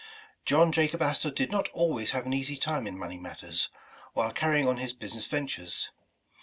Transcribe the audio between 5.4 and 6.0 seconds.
tures.